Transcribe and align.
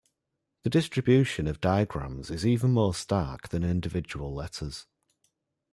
The 0.63 0.71
distribution 0.71 1.45
of 1.45 1.61
digrams 1.61 2.31
is 2.31 2.43
even 2.43 2.71
more 2.71 2.95
stark 2.95 3.49
than 3.49 3.63
individual 3.63 4.33
letters. 4.33 4.87